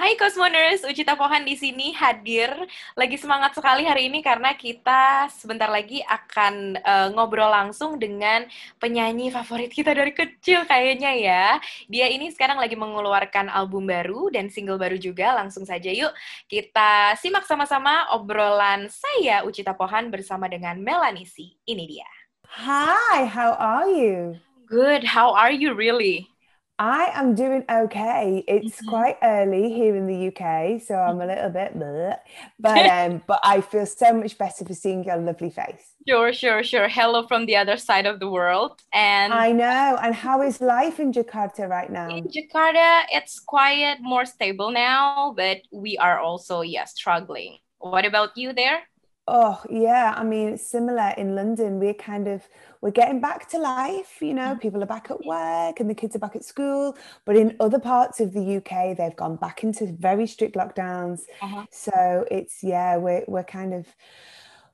[0.00, 2.48] Hai Cosmoners, Ucita Pohan di sini hadir.
[2.96, 8.48] Lagi semangat sekali hari ini karena kita sebentar lagi akan uh, ngobrol langsung dengan
[8.80, 11.44] penyanyi favorit kita dari kecil kayaknya ya.
[11.84, 15.36] Dia ini sekarang lagi mengeluarkan album baru dan single baru juga.
[15.36, 16.16] Langsung saja yuk
[16.48, 21.60] kita simak sama-sama obrolan saya Ucita Pohan bersama dengan Melanisi.
[21.68, 22.08] Ini dia.
[22.48, 24.40] Hi, how are you?
[24.64, 25.04] Good.
[25.12, 26.32] How are you really?
[26.80, 28.42] I am doing okay.
[28.48, 28.88] It's mm-hmm.
[28.88, 32.16] quite early here in the UK, so I'm a little bit bleh,
[32.58, 35.92] but um, but I feel so much better for seeing your lovely face.
[36.08, 36.88] Sure, sure, sure.
[36.88, 38.80] Hello from the other side of the world.
[38.94, 39.98] And I know.
[40.02, 42.08] And how is life in Jakarta right now?
[42.08, 47.58] In Jakarta, it's quiet, more stable now, but we are also yeah struggling.
[47.78, 48.80] What about you there?
[49.26, 51.78] Oh yeah, I mean similar in London.
[51.78, 52.42] We're kind of
[52.80, 54.60] we're getting back to life, you know, mm.
[54.60, 56.96] people are back at work and the kids are back at school.
[57.26, 61.20] But in other parts of the UK, they've gone back into very strict lockdowns.
[61.42, 61.66] Uh-huh.
[61.70, 63.86] So it's yeah, we're we're kind of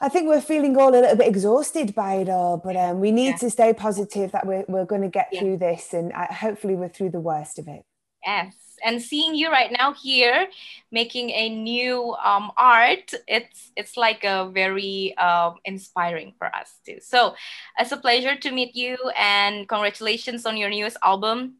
[0.00, 3.12] I think we're feeling all a little bit exhausted by it all, but um, we
[3.12, 3.36] need yeah.
[3.36, 5.40] to stay positive that we're, we're going to get yeah.
[5.40, 7.84] through this and uh, hopefully we're through the worst of it.
[8.24, 8.54] Yes,
[8.84, 10.48] and seeing you right now here
[10.90, 16.98] making a new um, art it's it's like a very um, inspiring for us too.
[17.00, 17.34] So
[17.78, 21.56] it's a pleasure to meet you and congratulations on your newest album.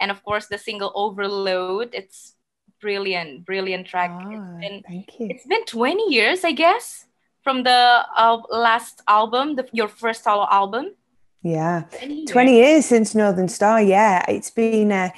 [0.00, 1.90] And of course the single overload.
[1.92, 2.34] It's
[2.80, 4.10] brilliant brilliant track.
[4.12, 5.26] Oh, it's ah, been, thank you.
[5.30, 7.06] it's been 20 years i guess
[7.42, 10.94] from the uh, last album the, your first solo album.
[11.42, 11.84] Yeah.
[12.28, 13.80] 20 years since northern star.
[13.80, 15.10] Yeah it's been uh,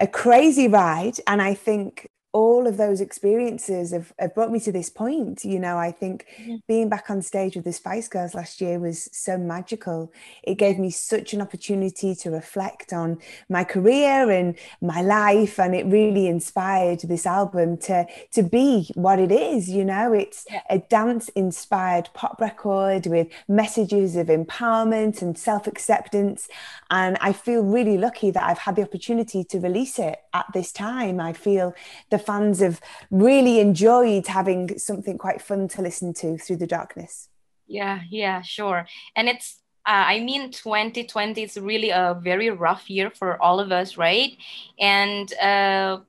[0.00, 1.18] a crazy ride.
[1.26, 5.44] And I think all of those experiences have, have brought me to this point.
[5.44, 6.56] You know, I think mm-hmm.
[6.68, 10.12] being back on stage with the Spice Girls last year was so magical.
[10.44, 15.58] It gave me such an opportunity to reflect on my career and my life.
[15.58, 19.68] And it really inspired this album to, to be what it is.
[19.68, 20.62] You know, it's yeah.
[20.70, 26.48] a dance inspired pop record with messages of empowerment and self acceptance.
[26.92, 30.70] And I feel really lucky that I've had the opportunity to release it at this
[30.70, 31.18] time.
[31.18, 31.74] I feel
[32.10, 37.28] the fans have really enjoyed having something quite fun to listen to through the darkness.
[37.66, 38.86] Yeah, yeah, sure.
[39.16, 43.72] And it's uh, I mean, 2020 is really a very rough year for all of
[43.72, 44.36] us, right?
[44.78, 46.00] And uh,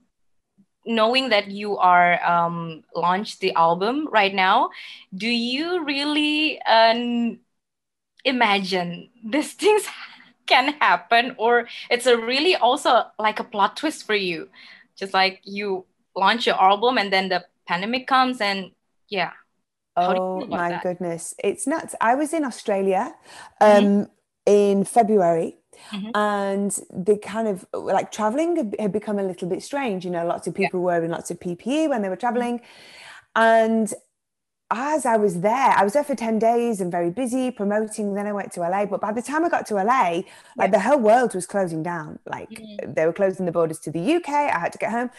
[0.86, 4.72] knowing that you are um, launched the album right now,
[5.16, 7.32] do you really uh,
[8.26, 9.88] imagine these things
[10.48, 14.50] can happen, or it's a really also like a plot twist for you,
[14.98, 15.86] just like you
[16.16, 18.72] launch your album and then the pandemic comes and
[19.10, 19.32] yeah
[19.96, 20.84] oh my that?
[20.84, 23.14] goodness it's nuts i was in australia
[23.60, 24.04] um, mm-hmm.
[24.46, 25.58] in february
[25.92, 26.12] Mm-hmm.
[26.14, 30.46] and the kind of like traveling had become a little bit strange you know lots
[30.46, 30.86] of people yeah.
[30.86, 33.42] were in lots of ppe when they were traveling mm-hmm.
[33.42, 33.94] and
[34.72, 38.14] as I was there, I was there for 10 days and very busy promoting.
[38.14, 38.86] Then I went to LA.
[38.86, 40.24] But by the time I got to LA, like
[40.58, 40.68] yeah.
[40.68, 42.20] the whole world was closing down.
[42.26, 42.94] Like mm-hmm.
[42.94, 44.30] they were closing the borders to the UK.
[44.30, 45.10] I had to get home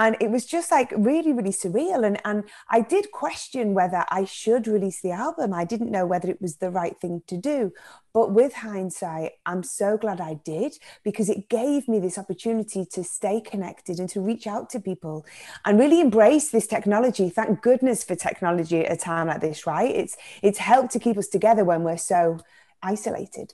[0.00, 2.04] and it was just like really really surreal.
[2.04, 5.52] And and i did question whether i should release the album.
[5.52, 7.72] I didn't know whether it was the right thing to do.
[8.14, 10.72] But with hindsight i'm so glad i did
[11.04, 15.26] because it gave me this opportunity to stay connected and to reach out to people
[15.64, 17.28] and really embrace this technology.
[17.28, 19.94] Thank goodness for technology at a time like this right?
[20.02, 22.38] It's it's helped to keep us together when we're so
[22.82, 23.48] isolated.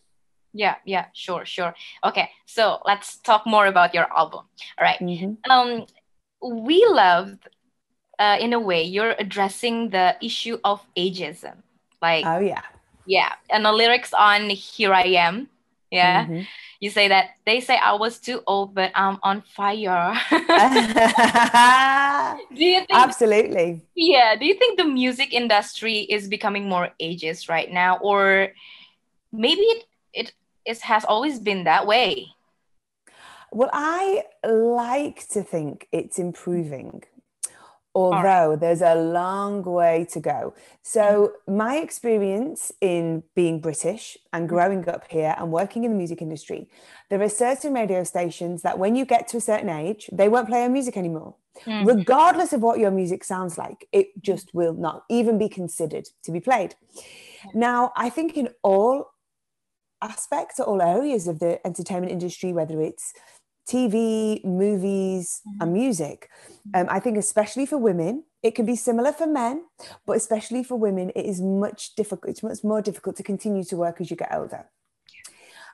[0.52, 1.74] Yeah yeah sure sure.
[2.08, 4.44] Okay so let's talk more about your album.
[4.78, 5.00] All right.
[5.00, 5.50] mm-hmm.
[5.50, 5.86] um
[6.42, 7.38] we love
[8.19, 11.56] uh, in a way you're addressing the issue of ageism.
[12.02, 12.62] Like oh yeah.
[13.06, 15.48] yeah and the lyrics on here i am
[15.91, 16.42] yeah mm-hmm.
[16.78, 20.12] you say that they say i was too old but i'm on fire.
[22.54, 23.80] Do you think absolutely.
[23.94, 27.97] Yeah do you think the music industry is becoming more ageist right now?
[27.98, 28.53] Or
[29.32, 30.32] maybe it it,
[30.64, 32.35] it has always been that way
[33.56, 37.04] well, I like to think it's improving,
[37.94, 38.60] although right.
[38.60, 40.53] there's a long way to go.
[40.82, 41.56] So, mm.
[41.56, 44.48] my experience in being British and mm.
[44.48, 46.68] growing up here and working in the music industry,
[47.08, 50.48] there are certain radio stations that when you get to a certain age, they won't
[50.48, 51.34] play your music anymore.
[51.64, 51.86] Mm.
[51.86, 56.30] Regardless of what your music sounds like, it just will not even be considered to
[56.30, 56.74] be played.
[57.54, 59.12] Now, I think in all
[60.02, 63.12] aspects, all areas of the entertainment industry, whether it's
[63.68, 65.63] TV, movies, mm-hmm.
[65.63, 66.28] and music.
[66.74, 69.65] Um, I think, especially for women, it can be similar for men,
[70.07, 72.30] but especially for women, it is much difficult.
[72.30, 74.66] It's much more difficult to continue to work as you get older.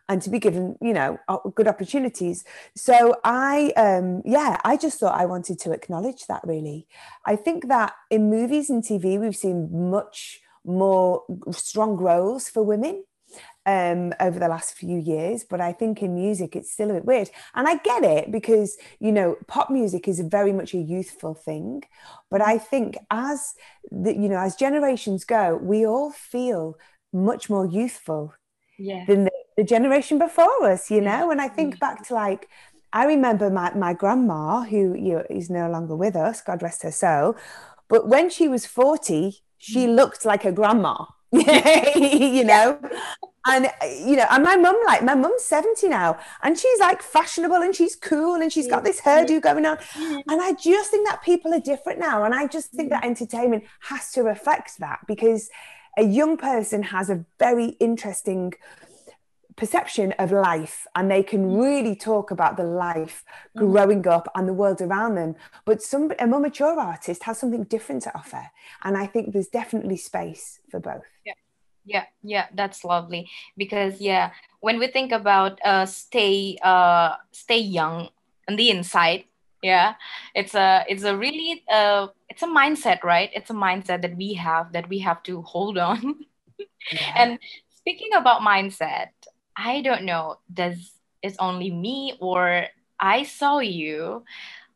[0.08, 1.18] and to be given you know
[1.54, 2.44] good opportunities
[2.74, 6.86] so i um yeah i just thought i wanted to acknowledge that really
[7.24, 13.04] i think that in movies and tv we've seen much more strong roles for women
[13.66, 17.04] um, over the last few years, but I think in music it's still a bit
[17.04, 17.30] weird.
[17.54, 21.84] And I get it because, you know, pop music is very much a youthful thing.
[22.30, 23.54] But I think as
[23.90, 26.76] the, you know, as generations go, we all feel
[27.12, 28.34] much more youthful
[28.78, 29.04] yeah.
[29.06, 31.30] than the, the, generation before us, you know?
[31.30, 32.48] And I think back to like,
[32.92, 36.82] I remember my, my grandma, who you know, is no longer with us, God rest
[36.82, 37.36] her soul.
[37.88, 42.80] But when she was 40, she looked like a grandma, you know?
[43.44, 43.68] and
[44.06, 47.74] you know and my mum like my mum's 70 now and she's like fashionable and
[47.74, 49.78] she's cool and she's got this hairdo going on.
[49.96, 53.64] And i just think that people are different now and i just think that entertainment
[53.80, 55.50] has to reflect that because
[55.98, 58.52] a young person has a very interesting
[59.56, 63.24] perception of life and they can really talk about the life
[63.56, 65.34] growing up and the world around them.
[65.64, 68.50] But some a more mature artist has something different to offer
[68.82, 71.02] and i think there's definitely space for both.
[71.24, 71.32] Yeah.
[71.84, 72.04] Yeah.
[72.22, 72.46] Yeah.
[72.54, 73.28] That's lovely.
[73.56, 78.08] Because yeah when we think about uh stay uh stay young
[78.48, 79.24] on the inside
[79.62, 79.94] yeah
[80.34, 83.30] it's a it's a really uh it's a mindset right?
[83.34, 86.00] It's a mindset that we have that we have to hold on.
[86.90, 87.12] Yeah.
[87.16, 87.38] and
[87.70, 89.10] speaking about mindset
[89.56, 92.66] i don't know does it's only me or
[93.00, 94.24] i saw you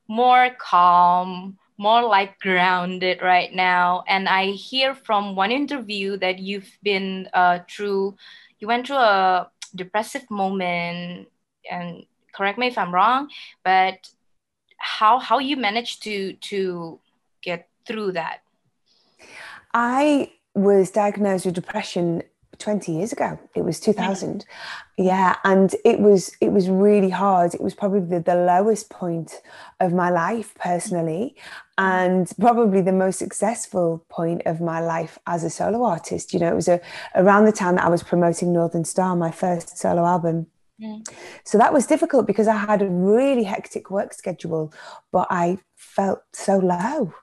[0.08, 4.04] more calm more like grounded right now.
[4.08, 8.16] And I hear from one interview that you've been uh, through,
[8.58, 11.28] you went through a depressive moment,
[11.70, 13.28] and correct me if I'm wrong,
[13.64, 14.08] but
[14.78, 17.00] how how you managed to to
[17.42, 18.40] get through that?
[19.74, 22.22] I was diagnosed with depression
[22.58, 23.38] 20 years ago.
[23.54, 24.44] It was 2000
[24.98, 27.54] yeah and it was it was really hard.
[27.54, 29.42] It was probably the, the lowest point
[29.80, 31.36] of my life personally
[31.78, 36.32] and probably the most successful point of my life as a solo artist.
[36.32, 36.80] You know it was a,
[37.14, 40.46] around the time that i was promoting northern star my first solo album.
[40.80, 41.06] Mm.
[41.44, 44.72] So that was difficult because I had a really hectic work schedule,
[45.10, 47.14] but I felt so low.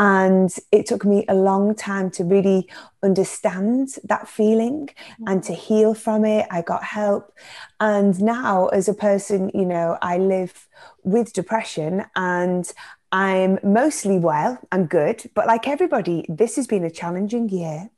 [0.00, 2.68] And it took me a long time to really
[3.02, 4.90] understand that feeling
[5.20, 5.24] mm.
[5.26, 6.46] and to heal from it.
[6.52, 7.32] I got help.
[7.80, 10.68] And now, as a person, you know, I live
[11.02, 12.72] with depression and
[13.10, 15.28] I'm mostly well and good.
[15.34, 17.90] But like everybody, this has been a challenging year.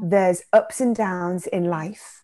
[0.00, 0.10] Mm.
[0.10, 2.21] There's ups and downs in life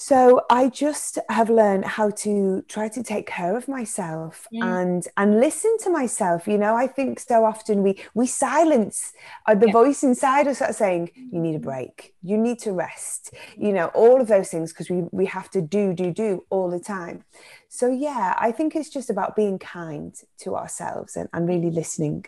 [0.00, 4.64] so I just have learned how to try to take care of myself mm.
[4.64, 6.48] and and listen to myself.
[6.48, 9.12] You know, I think so often we we silence
[9.46, 9.72] uh, the yeah.
[9.72, 13.34] voice inside us that's saying you need a break, you need to rest.
[13.58, 16.70] You know, all of those things because we we have to do do do all
[16.70, 17.24] the time.
[17.68, 22.24] So yeah, I think it's just about being kind to ourselves and, and really listening.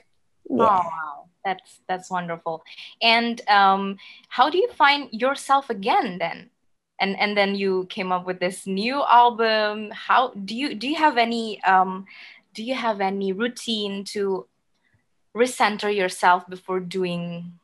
[0.51, 0.57] Yeah.
[0.61, 1.29] Oh, wow.
[1.43, 2.63] That's that's wonderful.
[3.01, 3.97] And um,
[4.29, 6.51] how do you find yourself again then?
[7.02, 9.90] And and then you came up with this new album.
[9.90, 12.06] How do you do you have any um
[12.54, 14.46] do you have any routine to
[15.37, 17.58] recenter yourself before doing?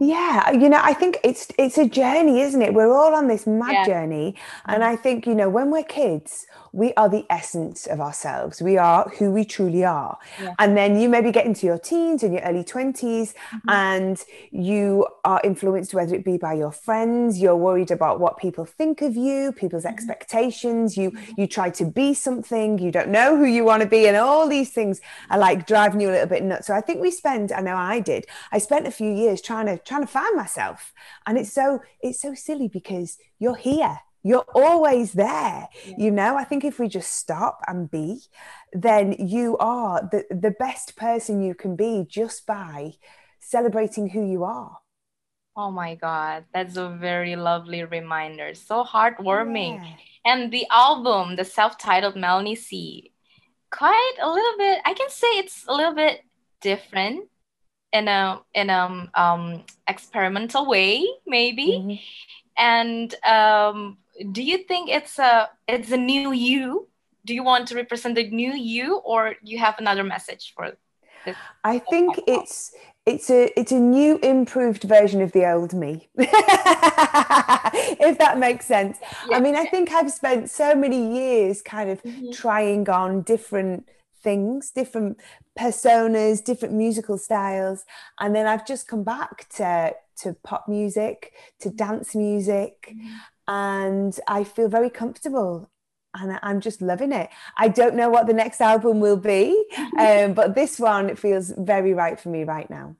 [0.00, 2.74] Yeah you know i think it's it's a journey isn't it?
[2.74, 3.86] We're all on this mad yeah.
[3.86, 4.34] journey.
[4.66, 8.76] And i think you know when we're kids we are the essence of ourselves we
[8.78, 10.54] are who we truly are yeah.
[10.58, 13.70] and then you maybe get into your teens and your early 20s mm-hmm.
[13.70, 18.64] and you are influenced whether it be by your friends you're worried about what people
[18.64, 19.92] think of you people's mm-hmm.
[19.92, 21.40] expectations you mm-hmm.
[21.40, 24.48] you try to be something you don't know who you want to be and all
[24.48, 25.00] these things
[25.30, 27.76] are like driving you a little bit nuts so i think we spend i know
[27.76, 30.92] i did i spent a few years trying to trying to find myself
[31.26, 35.94] and it's so it's so silly because you're here you're always there yeah.
[35.98, 38.20] you know i think if we just stop and be
[38.72, 42.92] then you are the, the best person you can be just by
[43.40, 44.78] celebrating who you are
[45.56, 49.94] oh my god that's a very lovely reminder so heartwarming yeah.
[50.24, 53.12] and the album the self-titled melanie c
[53.70, 56.20] quite a little bit i can say it's a little bit
[56.60, 57.28] different
[57.92, 61.94] in a in a um, experimental way maybe mm-hmm.
[62.56, 63.98] and um,
[64.30, 66.88] do you think it's a it's a new you
[67.24, 70.72] do you want to represent the new you or you have another message for
[71.24, 72.72] this i think it's
[73.06, 76.28] it's a it's a new improved version of the old me if
[78.18, 78.98] that makes sense
[79.28, 79.36] yeah.
[79.36, 82.30] i mean i think i've spent so many years kind of mm-hmm.
[82.30, 83.88] trying on different
[84.22, 85.18] things different
[85.58, 87.84] personas different musical styles
[88.20, 93.16] and then i've just come back to to pop music to dance music mm-hmm.
[93.48, 95.70] And I feel very comfortable
[96.14, 97.30] and I'm just loving it.
[97.56, 99.64] I don't know what the next album will be,
[99.98, 102.96] um, but this one it feels very right for me right now.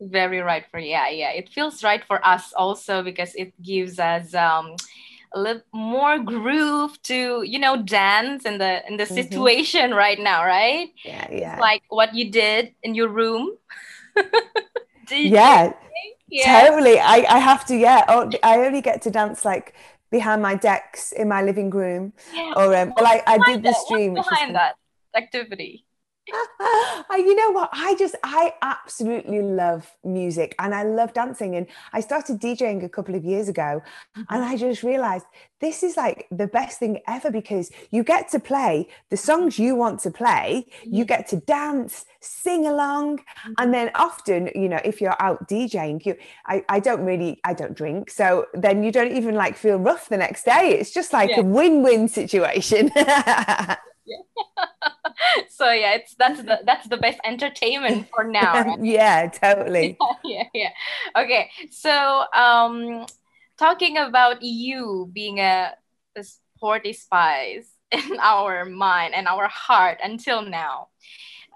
[0.00, 1.30] Very right for yeah, yeah.
[1.32, 4.76] It feels right for us also because it gives us um,
[5.34, 9.14] a little more groove to you know dance in the in the mm-hmm.
[9.14, 10.88] situation right now, right?
[11.04, 11.52] Yeah, yeah.
[11.52, 13.56] It's like what you did in your room.
[15.10, 15.72] yeah.
[16.28, 16.68] Yeah.
[16.68, 16.98] Totally.
[16.98, 18.04] I, I have to, yeah.
[18.08, 19.74] Oh, I only get to dance like
[20.10, 22.12] behind my decks in my living room.
[22.32, 22.52] Yeah.
[22.56, 24.14] Or um, well, I, I did the stream.
[24.14, 24.76] Behind that
[25.14, 25.84] activity?
[27.18, 27.70] You know what?
[27.72, 31.56] I just, I absolutely love music and I love dancing.
[31.56, 34.22] And I started DJing a couple of years ago mm-hmm.
[34.30, 35.26] and I just realized
[35.60, 39.74] this is like the best thing ever because you get to play the songs you
[39.74, 41.08] want to play, you mm-hmm.
[41.08, 43.18] get to dance, sing along.
[43.18, 43.52] Mm-hmm.
[43.58, 47.54] And then often, you know, if you're out DJing, you, I, I don't really, I
[47.54, 48.10] don't drink.
[48.10, 50.76] So then you don't even like feel rough the next day.
[50.78, 51.40] It's just like yeah.
[51.40, 52.90] a win win situation.
[55.48, 58.78] so yeah it's that's the that's the best entertainment for now right?
[58.82, 60.70] yeah totally yeah, yeah
[61.14, 63.06] yeah okay so um
[63.58, 65.72] talking about you being a,
[66.16, 70.88] a sporty spice in our mind and our heart until now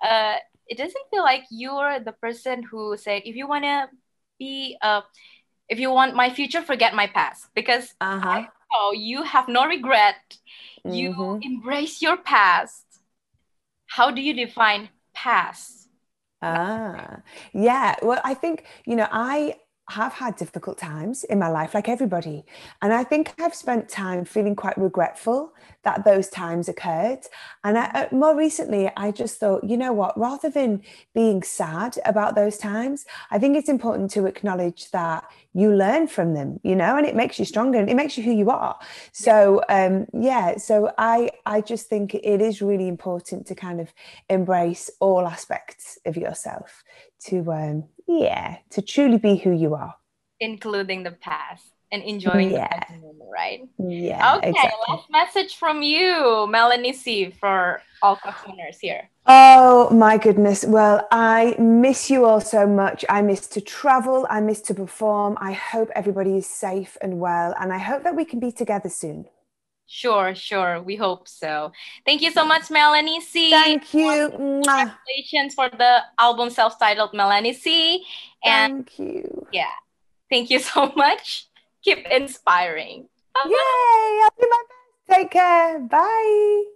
[0.02, 3.88] uh it doesn't feel like you're the person who said if you want to
[4.38, 5.02] be a
[5.68, 8.28] if you want my future forget my past because uh-huh.
[8.28, 10.38] I know you have no regret.
[10.85, 11.43] You mm-hmm.
[11.43, 12.85] embrace your past.
[13.87, 15.88] How do you define past?
[16.43, 17.97] Ah yeah.
[18.02, 19.57] Well i think you know i
[19.90, 22.44] have had difficult times in my life, like everybody.
[22.80, 27.20] And I think I've spent time feeling quite regretful that those times occurred.
[27.64, 30.82] And I, uh, more recently, I just thought, you know what, rather than
[31.14, 36.32] being sad about those times, I think it's important to acknowledge that you learn from
[36.32, 38.78] them, you know, and it makes you stronger and it makes you who you are.
[39.12, 43.92] So, um, yeah, so I, I just think it is really important to kind of
[44.30, 46.82] embrace all aspects of yourself
[47.26, 49.94] to um, yeah to truly be who you are.
[50.40, 52.84] Including the past and enjoying yeah.
[52.88, 53.61] the moment right?
[53.78, 54.80] Yeah okay exactly.
[54.88, 59.08] last message from you melanie c for all customers here.
[59.26, 60.64] Oh my goodness.
[60.64, 63.04] Well i miss you all so much.
[63.08, 64.26] I miss to travel.
[64.28, 65.38] I miss to perform.
[65.40, 68.88] I hope everybody is safe and well and i hope that we can be together
[68.88, 69.26] soon
[69.86, 70.82] Sure, sure.
[70.82, 71.72] We hope so.
[72.06, 73.50] Thank you so much, Melanie C.
[73.50, 74.30] Thank you.
[74.30, 78.04] Congratulations for the album self-titled Melanie C.
[78.44, 79.46] And Thank you.
[79.52, 79.70] Yeah.
[80.30, 81.46] Thank you so much.
[81.82, 83.08] Keep inspiring.
[83.44, 83.52] Yay!
[84.22, 85.20] I'll do my best.
[85.20, 85.78] Take care.
[85.80, 86.74] Bye.